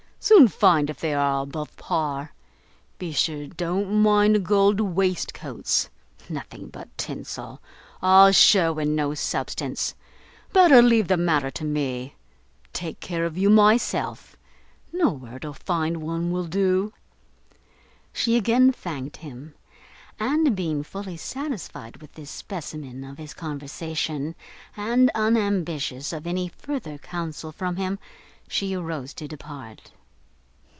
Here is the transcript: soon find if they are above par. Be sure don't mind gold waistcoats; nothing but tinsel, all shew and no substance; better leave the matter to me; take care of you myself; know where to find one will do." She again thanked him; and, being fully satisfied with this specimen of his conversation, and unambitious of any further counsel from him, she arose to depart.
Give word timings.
soon 0.23 0.47
find 0.47 0.87
if 0.87 0.99
they 0.99 1.15
are 1.15 1.41
above 1.41 1.75
par. 1.77 2.31
Be 2.99 3.11
sure 3.11 3.47
don't 3.47 3.91
mind 4.03 4.45
gold 4.45 4.79
waistcoats; 4.79 5.89
nothing 6.29 6.67
but 6.69 6.95
tinsel, 6.95 7.59
all 8.03 8.31
shew 8.31 8.77
and 8.77 8.95
no 8.95 9.15
substance; 9.15 9.95
better 10.53 10.79
leave 10.79 11.07
the 11.07 11.17
matter 11.17 11.49
to 11.49 11.65
me; 11.65 12.13
take 12.71 12.99
care 12.99 13.25
of 13.25 13.35
you 13.35 13.49
myself; 13.49 14.37
know 14.93 15.09
where 15.09 15.39
to 15.39 15.53
find 15.53 15.97
one 16.03 16.29
will 16.29 16.45
do." 16.45 16.93
She 18.13 18.37
again 18.37 18.71
thanked 18.71 19.17
him; 19.17 19.55
and, 20.19 20.55
being 20.55 20.83
fully 20.83 21.17
satisfied 21.17 21.97
with 21.97 22.13
this 22.13 22.29
specimen 22.29 23.03
of 23.03 23.17
his 23.17 23.33
conversation, 23.33 24.35
and 24.77 25.09
unambitious 25.15 26.13
of 26.13 26.27
any 26.27 26.47
further 26.47 26.99
counsel 26.99 27.51
from 27.51 27.77
him, 27.77 27.97
she 28.47 28.75
arose 28.75 29.15
to 29.15 29.27
depart. 29.27 29.91